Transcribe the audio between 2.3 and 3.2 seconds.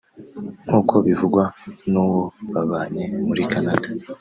babanye